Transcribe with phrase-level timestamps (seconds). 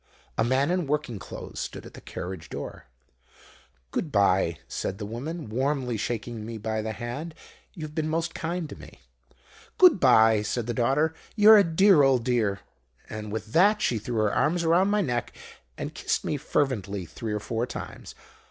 [0.35, 2.85] "A man in working clothes stood at the carriage door.
[3.91, 7.35] "'Good bye,' said the woman, warmly shaking me by the hand;
[7.75, 9.01] 'you have been most kind to me.'
[9.77, 12.61] "'Good bye,' said the daughter; 'you're a dear old dear!'
[13.11, 15.35] "And with that she threw her arms round my neck
[15.77, 18.15] and kissed me fervently three or four times.